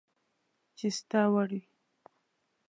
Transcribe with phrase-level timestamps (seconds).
[0.77, 1.63] چي ستا وړ وي